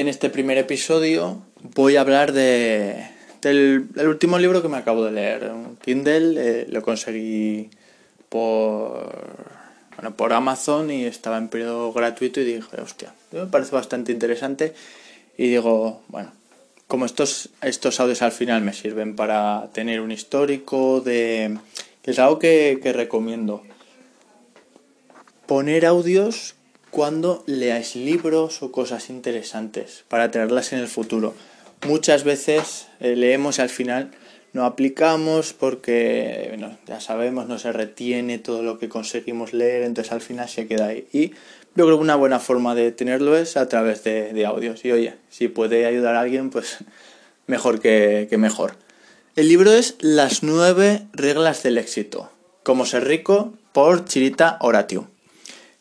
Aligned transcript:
En 0.00 0.08
este 0.08 0.30
primer 0.30 0.56
episodio 0.56 1.42
voy 1.74 1.96
a 1.96 2.00
hablar 2.00 2.32
de, 2.32 3.06
del, 3.42 3.86
último 3.96 4.38
libro 4.38 4.62
que 4.62 4.68
me 4.68 4.78
acabo 4.78 5.04
de 5.04 5.12
leer, 5.12 5.52
Kindle, 5.82 6.36
eh, 6.38 6.66
lo 6.70 6.80
conseguí 6.80 7.68
por, 8.30 9.12
bueno, 9.96 10.16
por 10.16 10.32
Amazon 10.32 10.90
y 10.90 11.04
estaba 11.04 11.36
en 11.36 11.48
periodo 11.48 11.92
gratuito 11.92 12.40
y 12.40 12.44
dije, 12.44 12.80
hostia, 12.80 13.12
me 13.32 13.44
parece 13.44 13.72
bastante 13.72 14.10
interesante 14.10 14.72
y 15.36 15.48
digo, 15.48 16.00
bueno, 16.08 16.32
como 16.88 17.04
estos, 17.04 17.50
estos 17.60 18.00
audios 18.00 18.22
al 18.22 18.32
final 18.32 18.62
me 18.62 18.72
sirven 18.72 19.14
para 19.14 19.68
tener 19.74 20.00
un 20.00 20.12
histórico 20.12 21.02
de... 21.02 21.58
que 22.00 22.12
es 22.12 22.18
algo 22.18 22.38
que 22.38 22.92
recomiendo. 22.94 23.64
Poner 25.44 25.84
audios 25.84 26.54
cuando 26.90 27.42
leáis 27.46 27.96
libros 27.96 28.62
o 28.62 28.72
cosas 28.72 29.10
interesantes 29.10 30.04
para 30.08 30.30
tenerlas 30.30 30.72
en 30.72 30.80
el 30.80 30.88
futuro. 30.88 31.34
Muchas 31.86 32.24
veces 32.24 32.88
eh, 33.00 33.16
leemos 33.16 33.58
y 33.58 33.62
al 33.62 33.68
final 33.70 34.10
no 34.52 34.64
aplicamos 34.64 35.52
porque 35.52 36.58
ya 36.86 37.00
sabemos, 37.00 37.46
no 37.46 37.58
se 37.58 37.72
retiene 37.72 38.38
todo 38.38 38.62
lo 38.62 38.78
que 38.78 38.88
conseguimos 38.88 39.52
leer, 39.52 39.82
entonces 39.82 40.12
al 40.12 40.20
final 40.20 40.48
se 40.48 40.66
queda 40.66 40.86
ahí. 40.86 41.06
Y 41.12 41.30
yo 41.76 41.86
creo 41.86 41.98
que 41.98 42.02
una 42.02 42.16
buena 42.16 42.40
forma 42.40 42.74
de 42.74 42.90
tenerlo 42.90 43.36
es 43.36 43.56
a 43.56 43.68
través 43.68 44.02
de, 44.02 44.44
audios. 44.44 44.84
Y 44.84 44.90
oye, 44.90 45.14
si 45.28 45.48
puede 45.48 45.86
ayudar 45.86 46.16
a 46.16 46.20
alguien, 46.20 46.50
pues 46.50 46.78
mejor 47.46 47.80
que, 47.80 48.28
mejor. 48.38 48.74
El 49.36 49.48
libro 49.48 49.72
es 49.72 49.96
Las 50.00 50.42
nueve 50.42 51.02
reglas 51.12 51.62
del 51.62 51.78
éxito. 51.78 52.30
Cómo 52.64 52.84
ser 52.84 53.04
rico 53.04 53.54
por 53.72 54.04
Chirita 54.04 54.58
Oratio. 54.60 55.08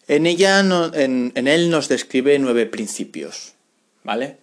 En 0.10 0.26
ella, 0.26 0.60
en, 0.60 1.32
él 1.36 1.70
nos 1.70 1.88
describe 1.88 2.40
nueve 2.40 2.66
principios, 2.66 3.54
¿vale? 4.04 4.38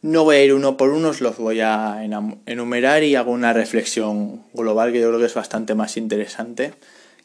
No 0.00 0.24
voy 0.24 0.36
a 0.36 0.44
ir 0.44 0.54
uno 0.54 0.78
por 0.78 0.88
uno, 0.88 1.12
los 1.20 1.36
voy 1.36 1.60
a 1.60 2.02
enumerar 2.46 3.02
y 3.02 3.16
hago 3.16 3.30
una 3.30 3.52
reflexión 3.52 4.42
global 4.54 4.92
que 4.92 5.00
yo 5.00 5.08
creo 5.08 5.20
que 5.20 5.26
es 5.26 5.34
bastante 5.34 5.74
más 5.74 5.98
interesante 5.98 6.72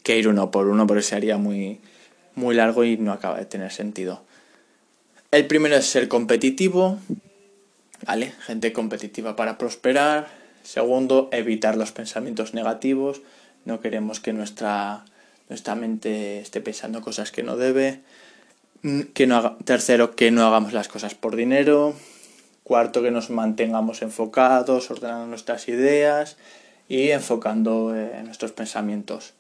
que 0.03 0.17
ir 0.17 0.27
uno 0.27 0.51
por 0.51 0.67
uno, 0.67 0.85
porque 0.85 1.03
se 1.03 1.15
haría 1.15 1.37
muy, 1.37 1.79
muy 2.35 2.53
largo 2.53 2.83
y 2.83 2.97
no 2.97 3.13
acaba 3.13 3.39
de 3.39 3.45
tener 3.45 3.71
sentido. 3.71 4.23
El 5.31 5.47
primero 5.47 5.77
es 5.77 5.85
ser 5.85 6.09
competitivo, 6.09 6.99
¿vale? 8.05 8.33
Gente 8.41 8.73
competitiva 8.73 9.37
para 9.37 9.57
prosperar. 9.57 10.27
Segundo, 10.63 11.29
evitar 11.31 11.77
los 11.77 11.93
pensamientos 11.93 12.53
negativos. 12.53 13.21
No 13.63 13.79
queremos 13.79 14.19
que 14.19 14.33
nuestra 14.33 15.05
nuestra 15.49 15.75
mente 15.75 16.39
esté 16.39 16.61
pensando 16.61 17.01
cosas 17.01 17.31
que 17.31 17.43
no 17.43 17.57
debe. 17.57 18.01
Mm, 18.81 19.01
que 19.13 19.27
no 19.27 19.57
tercero, 19.65 20.15
que 20.15 20.31
no 20.31 20.45
hagamos 20.45 20.73
las 20.73 20.87
cosas 20.87 21.15
por 21.15 21.35
dinero. 21.35 21.95
Cuarto, 22.63 23.01
que 23.01 23.11
nos 23.11 23.29
mantengamos 23.29 24.01
enfocados, 24.01 24.89
ordenando 24.91 25.27
nuestras 25.27 25.67
ideas 25.67 26.37
y 26.87 27.09
enfocando 27.09 27.95
eh, 27.95 28.21
nuestros 28.23 28.51
pensamientos. 28.51 29.33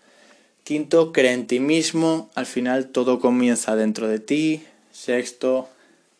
Quinto, 0.63 1.11
cree 1.13 1.33
en 1.33 1.47
ti 1.47 1.59
mismo. 1.59 2.29
Al 2.35 2.45
final 2.47 2.87
todo 2.87 3.19
comienza 3.19 3.75
dentro 3.75 4.07
de 4.07 4.19
ti. 4.19 4.63
Sexto, 4.91 5.69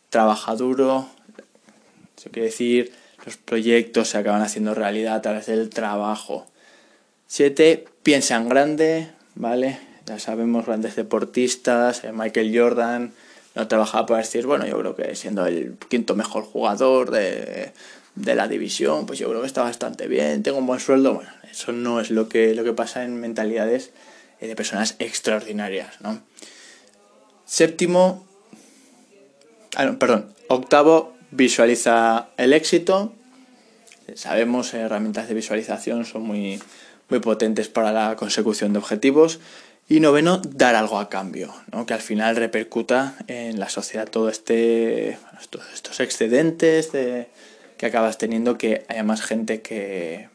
trabaja 0.10 0.56
duro. 0.56 1.08
Eso 2.18 2.30
quiere 2.32 2.50
decir, 2.50 2.92
los 3.26 3.38
proyectos 3.38 4.10
se 4.10 4.20
acaban 4.20 4.44
haciendo 4.44 4.76
realidad 4.76 5.16
a 5.16 5.22
través 5.22 5.48
del 5.48 5.70
trabajo. 5.70 6.46
Siete, 7.28 7.86
piensa 8.04 8.36
en 8.36 8.50
grande. 8.50 9.15
¿Vale? 9.36 9.80
Ya 10.06 10.20
sabemos, 10.20 10.66
grandes 10.66 10.96
deportistas, 10.96 12.04
eh, 12.04 12.12
Michael 12.12 12.58
Jordan 12.58 13.14
no 13.56 13.68
trabajaba 13.68 14.06
para 14.06 14.20
decir, 14.20 14.46
bueno, 14.46 14.68
yo 14.68 14.78
creo 14.80 14.96
que 14.96 15.16
siendo 15.16 15.46
el 15.46 15.78
quinto 15.90 16.16
mejor 16.16 16.44
jugador 16.44 17.10
de, 17.12 17.72
la 18.16 18.48
división, 18.48 19.06
pues 19.06 19.20
yo 19.20 19.30
creo 19.30 19.42
que 19.42 19.48
está 19.48 19.64
bastante 19.64 20.08
bien, 20.08 20.44
tengo 20.44 20.58
un 20.58 20.68
buen 20.68 20.80
sueldo. 20.80 21.16
Bueno, 21.16 21.30
eso 21.50 21.72
no 21.72 22.00
es 22.00 22.12
lo 22.12 22.28
que, 22.28 22.54
lo 22.54 22.64
que 22.64 22.74
pasa 22.74 23.04
en 23.04 23.20
mentalidades 23.20 23.92
eh, 24.40 24.48
de 24.48 24.56
personas 24.56 24.96
extraordinarias, 25.00 26.02
¿no? 26.02 26.22
Séptimo, 27.46 28.26
ah, 29.76 29.96
perdón, 29.98 30.34
octavo, 30.50 31.14
visualiza 31.32 32.30
el 32.38 32.54
éxito. 32.54 33.14
Sabemos, 34.16 34.74
herramientas 34.74 35.28
de 35.28 35.34
visualización 35.34 36.06
son 36.06 36.24
muy, 36.24 36.60
muy 37.10 37.20
potentes 37.20 37.70
para 37.70 37.92
la 37.92 38.16
consecución 38.16 38.74
de 38.74 38.80
objetivos. 38.80 39.40
Y 39.88 40.00
noveno, 40.00 40.42
dar 40.44 40.74
algo 40.74 40.98
a 40.98 41.10
cambio, 41.10 41.54
¿no? 41.72 41.86
que 41.86 41.94
al 41.94 42.02
final 42.02 42.36
repercuta 42.36 43.16
en 43.28 43.60
la 43.60 43.70
sociedad 43.70 44.10
todo 44.10 44.30
este, 44.30 45.20
todos 45.52 45.66
estos 45.76 46.00
excedentes 46.00 46.92
de, 46.92 47.28
que 47.78 47.86
acabas 47.86 48.18
teniendo, 48.18 48.58
que 48.58 48.84
haya 48.88 49.04
más 49.04 49.22
gente 49.22 49.62
que, 49.62 50.30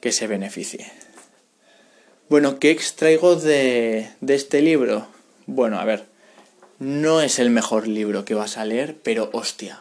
que 0.00 0.12
se 0.12 0.26
beneficie. 0.26 0.92
Bueno, 2.28 2.58
¿qué 2.58 2.70
extraigo 2.70 3.36
de, 3.36 4.10
de 4.20 4.34
este 4.34 4.60
libro? 4.60 5.06
Bueno, 5.46 5.78
a 5.78 5.84
ver, 5.84 6.04
no 6.78 7.22
es 7.22 7.38
el 7.38 7.48
mejor 7.48 7.86
libro 7.86 8.24
que 8.24 8.34
vas 8.34 8.58
a 8.58 8.64
leer, 8.64 8.96
pero 9.02 9.30
hostia, 9.32 9.80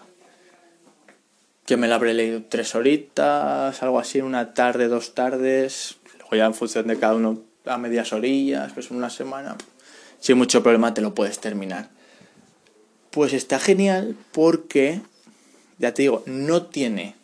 que 1.66 1.78
me 1.78 1.88
la 1.88 1.96
habré 1.96 2.14
leído 2.14 2.44
tres 2.44 2.76
horitas, 2.76 3.82
algo 3.82 4.00
así, 4.00 4.22
una 4.22 4.54
tarde, 4.54 4.88
dos 4.88 5.14
tardes, 5.14 5.98
luego 6.20 6.36
ya 6.36 6.46
en 6.46 6.54
función 6.54 6.88
de 6.88 7.00
cada 7.00 7.16
uno 7.16 7.42
a 7.66 7.78
medias 7.78 8.12
orillas, 8.12 8.74
pues 8.74 8.92
una 8.92 9.10
semana, 9.10 9.56
sin 10.20 10.38
mucho 10.38 10.62
problema 10.62 10.94
te 10.94 11.02
lo 11.02 11.16
puedes 11.16 11.40
terminar. 11.40 11.90
Pues 13.12 13.34
está 13.34 13.60
genial 13.60 14.18
porque, 14.32 15.02
ya 15.78 15.94
te 15.94 16.02
digo, 16.02 16.24
no 16.26 16.66
tiene, 16.66 17.16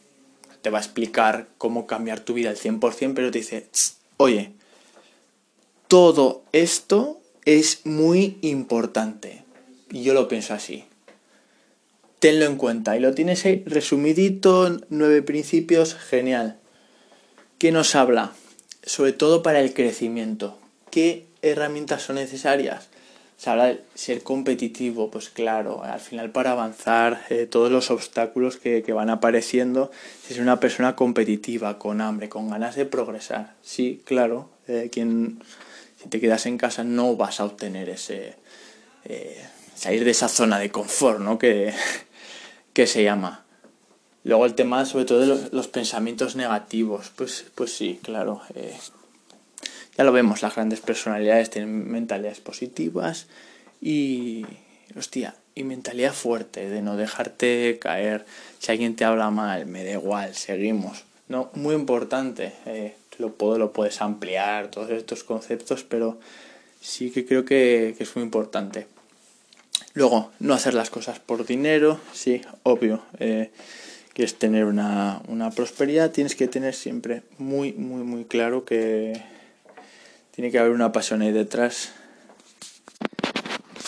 te 0.61 0.69
va 0.69 0.77
a 0.77 0.81
explicar 0.81 1.47
cómo 1.57 1.87
cambiar 1.87 2.21
tu 2.21 2.33
vida 2.33 2.49
al 2.49 2.57
100%, 2.57 3.13
pero 3.13 3.31
te 3.31 3.39
dice, 3.39 3.67
oye, 4.17 4.53
todo 5.87 6.43
esto 6.51 7.19
es 7.45 7.85
muy 7.85 8.37
importante. 8.41 9.43
Y 9.89 10.03
yo 10.03 10.13
lo 10.13 10.27
pienso 10.27 10.53
así 10.53 10.85
tenlo 12.19 12.45
en 12.45 12.57
cuenta. 12.57 12.95
Y 12.95 12.99
lo 12.99 13.13
tienes 13.13 13.45
ahí 13.45 13.63
resumidito, 13.65 14.77
nueve 14.89 15.21
principios, 15.21 15.95
genial. 15.95 16.57
¿Qué 17.57 17.71
nos 17.71 17.95
habla? 17.95 18.33
Sobre 18.83 19.13
todo 19.13 19.43
para 19.43 19.59
el 19.59 19.73
crecimiento. 19.73 20.57
¿Qué 20.91 21.25
herramientas 21.41 22.03
son 22.03 22.15
necesarias? 22.15 22.87
Se 23.37 23.49
habla 23.49 23.67
de 23.67 23.81
ser 23.95 24.21
competitivo, 24.21 25.09
pues 25.11 25.29
claro, 25.29 25.83
al 25.83 26.01
final 26.01 26.29
para 26.31 26.51
avanzar, 26.51 27.21
eh, 27.29 27.45
todos 27.45 27.71
los 27.71 27.89
obstáculos 27.89 28.57
que, 28.57 28.81
van 28.91 29.09
apareciendo, 29.09 29.91
si 30.27 30.33
es 30.33 30.39
una 30.39 30.59
persona 30.59 30.97
competitiva, 30.97 31.79
con 31.79 32.01
hambre, 32.01 32.27
con 32.27 32.49
ganas 32.49 32.75
de 32.75 32.85
progresar. 32.85 33.53
Sí, 33.61 34.01
claro, 34.03 34.49
eh, 34.67 34.89
si 34.91 36.09
te 36.09 36.19
quedas 36.19 36.47
en 36.47 36.57
casa 36.57 36.83
no 36.83 37.15
vas 37.15 37.39
a 37.39 37.45
obtener 37.45 37.89
ese... 37.89 38.35
Eh, 39.05 39.41
salir 39.73 40.03
de 40.03 40.11
esa 40.11 40.27
zona 40.27 40.59
de 40.59 40.71
confort, 40.71 41.19
¿no? 41.19 41.39
Que, 41.39 41.73
que 42.79 42.87
se 42.87 43.03
llama. 43.03 43.43
Luego 44.23 44.45
el 44.45 44.55
tema 44.55 44.85
sobre 44.85 45.03
todo 45.03 45.19
de 45.19 45.49
los, 45.51 45.67
pensamientos 45.67 46.37
negativos, 46.37 47.11
pues, 47.13 47.45
pues 47.53 47.73
sí, 47.75 47.99
claro. 48.01 48.41
Eh, 48.55 48.73
ya 49.97 50.05
lo 50.05 50.13
vemos, 50.13 50.41
las 50.41 50.55
grandes 50.55 50.79
personalidades 50.79 51.49
tienen 51.49 51.91
mentalidades 51.91 52.39
positivas 52.39 53.27
y, 53.81 54.45
hostia, 54.97 55.35
y 55.55 55.65
mentalidad 55.65 56.13
fuerte, 56.13 56.69
de 56.69 56.81
no 56.81 56.95
dejarte 56.95 57.79
caer. 57.81 58.25
Si 58.59 58.71
alguien 58.71 58.95
te 58.95 59.03
habla 59.03 59.29
mal, 59.29 59.65
me 59.65 59.83
da 59.83 59.91
igual, 59.91 60.33
seguimos. 60.33 61.03
No, 61.27 61.49
muy 61.55 61.75
importante, 61.75 62.53
eh, 62.65 62.95
lo, 63.17 63.33
puedo, 63.33 63.57
lo 63.57 63.73
puedes 63.73 64.01
ampliar, 64.01 64.71
todos 64.71 64.89
estos 64.91 65.25
conceptos, 65.25 65.83
pero 65.83 66.17
sí 66.79 67.11
que 67.11 67.25
creo 67.25 67.43
que 67.43 67.93
es 67.99 68.15
muy 68.15 68.23
importante. 68.23 68.87
Luego, 69.93 70.31
no 70.39 70.53
hacer 70.53 70.73
las 70.73 70.89
cosas 70.89 71.19
por 71.19 71.45
dinero, 71.45 71.99
sí, 72.13 72.41
obvio. 72.63 73.01
Eh, 73.19 73.51
quieres 74.13 74.35
tener 74.35 74.65
una, 74.65 75.21
prosperidad, 75.55 76.11
tienes 76.11 76.35
que 76.35 76.47
tener 76.47 76.75
siempre 76.75 77.23
muy, 77.37 77.73
muy, 77.73 78.03
muy 78.03 78.25
claro 78.25 78.65
que 78.65 79.21
tiene 80.31 80.51
que 80.51 80.59
haber 80.59 80.71
una 80.71 80.91
pasión 80.91 81.21
ahí 81.21 81.31
detrás. 81.31 81.91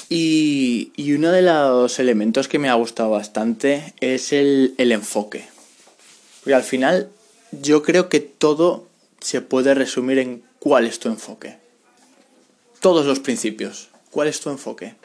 Y, 0.09 0.91
uno 1.13 1.31
de 1.31 1.41
los 1.41 1.99
elementos 1.99 2.47
que 2.47 2.59
me 2.59 2.69
ha 2.69 2.73
gustado 2.73 3.11
bastante 3.11 3.93
es 3.99 4.33
el, 4.33 4.73
el 4.77 4.91
enfoque. 4.91 5.45
Porque 6.39 6.55
al 6.55 6.63
final 6.63 7.09
yo 7.51 7.83
creo 7.83 8.09
que 8.09 8.19
todo 8.19 8.87
se 9.19 9.41
puede 9.41 9.73
resumir 9.73 10.17
en 10.17 10.43
cuál 10.59 10.85
es 10.87 10.99
tu 10.99 11.09
enfoque. 11.09 11.57
Todos 12.79 13.05
los 13.05 13.19
principios. 13.19 13.89
¿Cuál 14.09 14.27
es 14.27 14.39
tu 14.39 14.49
enfoque? 14.49 14.95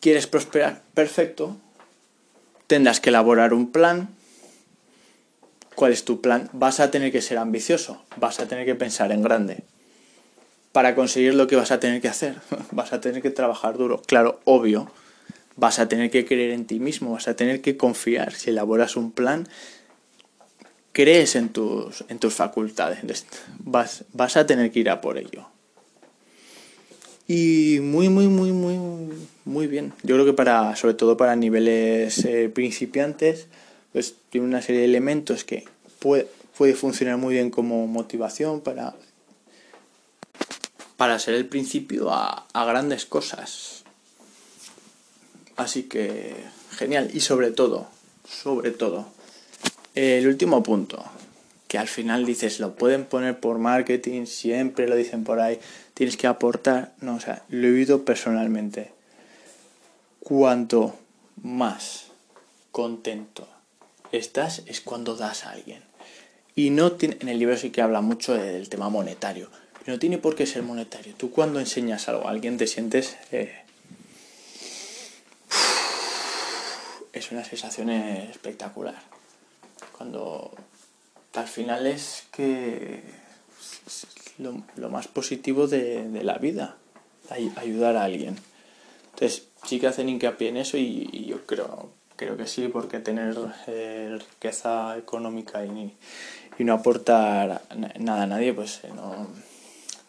¿Quieres 0.00 0.26
prosperar? 0.26 0.82
Perfecto. 0.94 1.56
Tendrás 2.66 3.00
que 3.00 3.10
elaborar 3.10 3.54
un 3.54 3.70
plan. 3.70 4.08
¿Cuál 5.74 5.92
es 5.92 6.04
tu 6.04 6.20
plan? 6.20 6.48
Vas 6.52 6.80
a 6.80 6.90
tener 6.90 7.12
que 7.12 7.22
ser 7.22 7.38
ambicioso, 7.38 8.02
vas 8.16 8.40
a 8.40 8.48
tener 8.48 8.64
que 8.64 8.74
pensar 8.74 9.12
en 9.12 9.22
grande. 9.22 9.62
Para 10.72 10.94
conseguir 10.94 11.34
lo 11.34 11.46
que 11.46 11.56
vas 11.56 11.70
a 11.70 11.80
tener 11.80 12.00
que 12.00 12.08
hacer, 12.08 12.36
vas 12.70 12.92
a 12.92 13.00
tener 13.00 13.22
que 13.22 13.30
trabajar 13.30 13.76
duro. 13.76 14.02
Claro, 14.06 14.40
obvio, 14.44 14.90
vas 15.56 15.78
a 15.78 15.88
tener 15.88 16.10
que 16.10 16.24
creer 16.24 16.52
en 16.52 16.66
ti 16.66 16.80
mismo, 16.80 17.12
vas 17.12 17.28
a 17.28 17.36
tener 17.36 17.60
que 17.60 17.76
confiar. 17.76 18.32
Si 18.32 18.50
elaboras 18.50 18.96
un 18.96 19.12
plan, 19.12 19.48
crees 20.92 21.36
en 21.36 21.50
tus, 21.50 22.04
en 22.08 22.18
tus 22.18 22.32
facultades, 22.32 23.00
vas, 23.58 24.04
vas 24.14 24.36
a 24.36 24.46
tener 24.46 24.70
que 24.70 24.80
ir 24.80 24.90
a 24.90 25.00
por 25.02 25.18
ello. 25.18 25.46
Y 27.28 27.80
muy, 27.80 28.08
muy, 28.08 28.28
muy, 28.28 28.52
muy, 28.52 28.78
muy 29.44 29.66
bien. 29.66 29.92
Yo 30.02 30.14
creo 30.14 30.24
que 30.24 30.32
para, 30.32 30.76
sobre 30.76 30.94
todo 30.94 31.16
para 31.16 31.34
niveles 31.34 32.24
eh, 32.24 32.48
principiantes, 32.48 33.46
pues 33.92 34.14
tiene 34.30 34.46
una 34.46 34.62
serie 34.62 34.82
de 34.82 34.86
elementos 34.86 35.42
que 35.42 35.64
puede, 35.98 36.28
puede 36.56 36.74
funcionar 36.74 37.16
muy 37.16 37.34
bien 37.34 37.50
como 37.50 37.86
motivación 37.88 38.60
para, 38.60 38.94
para 40.96 41.18
ser 41.18 41.34
el 41.34 41.46
principio 41.46 42.12
a, 42.12 42.46
a 42.52 42.64
grandes 42.64 43.06
cosas. 43.06 43.82
Así 45.56 45.84
que 45.84 46.34
genial. 46.76 47.10
Y 47.12 47.20
sobre 47.20 47.50
todo, 47.50 47.88
sobre 48.28 48.70
todo, 48.70 49.06
el 49.94 50.28
último 50.28 50.62
punto, 50.62 51.02
al 51.76 51.88
final 51.88 52.24
dices, 52.24 52.60
lo 52.60 52.74
pueden 52.74 53.04
poner 53.04 53.40
por 53.40 53.58
marketing, 53.58 54.26
siempre 54.26 54.88
lo 54.88 54.96
dicen 54.96 55.24
por 55.24 55.40
ahí, 55.40 55.58
tienes 55.94 56.16
que 56.16 56.26
aportar. 56.26 56.92
No, 57.00 57.16
o 57.16 57.20
sea, 57.20 57.42
lo 57.48 57.66
he 57.66 57.72
oído 57.72 58.04
personalmente. 58.04 58.92
Cuanto 60.20 60.98
más 61.42 62.06
contento 62.72 63.48
estás 64.12 64.62
es 64.66 64.80
cuando 64.80 65.16
das 65.16 65.44
a 65.44 65.50
alguien. 65.50 65.82
Y 66.54 66.70
no 66.70 66.92
tiene, 66.92 67.16
en 67.20 67.28
el 67.28 67.38
libro 67.38 67.56
sí 67.56 67.70
que 67.70 67.82
habla 67.82 68.00
mucho 68.00 68.34
del 68.34 68.68
tema 68.68 68.88
monetario. 68.88 69.50
No 69.86 69.98
tiene 69.98 70.18
por 70.18 70.34
qué 70.34 70.46
ser 70.46 70.62
monetario. 70.62 71.14
Tú 71.16 71.30
cuando 71.30 71.60
enseñas 71.60 72.08
algo 72.08 72.26
a 72.26 72.30
alguien 72.30 72.58
te 72.58 72.66
sientes... 72.66 73.16
Eh, 73.30 73.62
es 77.12 77.32
una 77.32 77.44
sensación 77.44 77.90
espectacular. 77.90 79.00
Cuando 79.96 80.52
al 81.36 81.46
final 81.46 81.86
es 81.86 82.24
que 82.32 83.02
lo, 84.38 84.62
lo 84.76 84.90
más 84.90 85.08
positivo 85.08 85.66
de, 85.66 86.08
la 86.22 86.38
vida, 86.38 86.76
ayudar 87.56 87.96
a 87.96 88.04
alguien. 88.04 88.36
Entonces 89.12 89.48
sí 89.64 89.78
que 89.78 89.86
hacen 89.86 90.08
hincapié 90.08 90.48
en 90.48 90.56
eso 90.58 90.76
y, 90.76 91.26
yo 91.26 91.46
creo, 91.46 91.90
creo 92.16 92.36
que 92.36 92.46
sí, 92.46 92.68
porque 92.68 93.00
tener 93.00 93.36
eh, 93.66 94.18
riqueza 94.18 94.96
económica 94.98 95.64
y, 95.64 95.94
no 96.58 96.72
aportar 96.72 97.62
nada 97.98 98.22
a 98.22 98.26
nadie, 98.26 98.54
pues 98.54 98.80
eh, 98.84 98.90
no, 98.94 99.28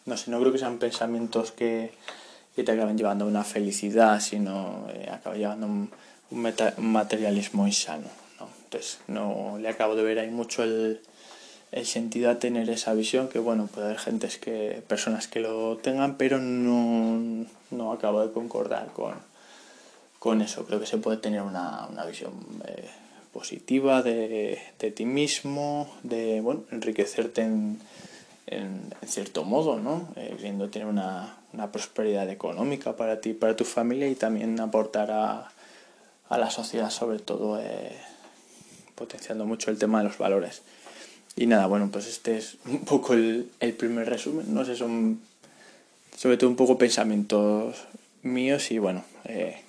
no 0.06 0.16
sé, 0.16 0.30
no 0.30 0.40
creo 0.40 0.50
que 0.50 0.58
sean 0.58 0.78
pensamientos 0.78 1.52
que, 1.52 1.92
que 2.56 2.64
te 2.64 2.72
acaben 2.72 2.96
llevando 2.96 3.26
a 3.26 3.28
una 3.28 3.44
felicidad, 3.44 4.20
sino 4.20 4.86
eh, 4.88 5.10
llevando 5.36 5.66
un, 5.66 5.90
un 6.30 6.90
materialismo 6.90 7.66
insano. 7.66 8.08
Entonces 8.68 8.98
no 9.06 9.56
le 9.58 9.70
acabo 9.70 9.96
de 9.96 10.02
ver 10.02 10.18
ahí 10.18 10.30
mucho 10.30 10.62
el, 10.62 11.00
el 11.72 11.86
sentido 11.86 12.30
a 12.30 12.38
tener 12.38 12.68
esa 12.68 12.92
visión 12.92 13.28
que 13.28 13.38
bueno 13.38 13.66
puede 13.66 13.86
haber 13.86 13.98
gentes 13.98 14.36
que 14.36 14.82
personas 14.86 15.26
que 15.26 15.40
lo 15.40 15.78
tengan 15.78 16.18
pero 16.18 16.38
no, 16.38 17.46
no 17.70 17.92
acabo 17.92 18.20
de 18.20 18.30
concordar 18.30 18.88
con, 18.92 19.14
con 20.18 20.42
eso. 20.42 20.66
Creo 20.66 20.80
que 20.80 20.86
se 20.86 20.98
puede 20.98 21.16
tener 21.16 21.40
una, 21.40 21.86
una 21.90 22.04
visión 22.04 22.32
eh, 22.66 22.90
positiva 23.32 24.02
de, 24.02 24.60
de, 24.78 24.90
ti 24.90 25.06
mismo 25.06 25.90
de 26.02 26.42
bueno 26.42 26.64
enriquecerte 26.70 27.40
en, 27.40 27.80
en, 28.48 28.90
cierto 29.06 29.44
modo 29.44 29.78
no 29.78 30.08
eh, 30.16 30.34
queriendo 30.36 30.68
tener 30.68 30.88
una, 30.88 31.36
una 31.54 31.72
prosperidad 31.72 32.28
económica 32.28 32.96
para 32.96 33.22
ti 33.22 33.32
para 33.32 33.56
tu 33.56 33.64
familia 33.64 34.08
y 34.08 34.14
también 34.14 34.60
aportar 34.60 35.10
a, 35.10 35.48
a 36.28 36.38
la 36.38 36.50
sociedad 36.50 36.90
sobre 36.90 37.18
todo 37.18 37.58
eh, 37.60 37.96
potenciando 38.98 39.46
mucho 39.46 39.70
el 39.70 39.78
tema 39.78 39.98
de 39.98 40.08
los 40.08 40.18
valores 40.18 40.62
y 41.38 41.46
nada, 41.46 41.66
bueno, 41.66 41.88
pues 41.90 42.08
este 42.08 42.36
es 42.36 42.56
un 42.66 42.84
poco 42.84 43.14
el, 43.14 43.48
el 43.60 43.72
primer 43.72 44.08
resumen. 44.08 44.52
No 44.52 44.64
sé, 44.64 44.76
son 44.76 45.20
sobre 46.16 46.36
todo 46.36 46.50
un 46.50 46.56
poco 46.56 46.76
pensamientos 46.76 47.76
míos 48.22 48.72
y 48.72 48.78
bueno, 48.78 49.04
eh, 49.24 49.60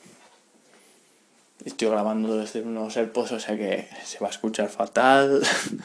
estoy 1.64 1.90
grabando 1.90 2.38
desde 2.38 2.62
unos 2.62 2.98
AirPods, 2.98 3.34
o 3.34 3.40
sea 3.40 3.56
que 3.56 3.88
se 4.04 4.18
va 4.20 4.28
a 4.28 4.32
escuchar 4.32 4.70
fatal, 4.70 5.44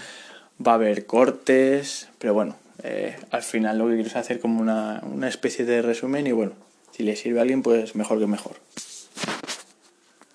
va 0.66 0.72
a 0.72 0.76
haber 0.76 1.04
cortes, 1.04 2.08
pero 2.18 2.32
bueno, 2.32 2.56
eh, 2.82 3.16
al 3.30 3.42
final 3.42 3.76
lo 3.76 3.86
que 3.86 3.94
quiero 3.94 4.08
es 4.08 4.16
hacer 4.16 4.40
como 4.40 4.62
una, 4.62 5.02
una 5.04 5.28
especie 5.28 5.66
de 5.66 5.82
resumen 5.82 6.26
y 6.26 6.32
bueno, 6.32 6.52
si 6.92 7.02
le 7.02 7.14
sirve 7.14 7.40
a 7.40 7.42
alguien, 7.42 7.62
pues 7.62 7.94
mejor 7.94 8.18
que 8.18 8.26
mejor. 8.26 8.56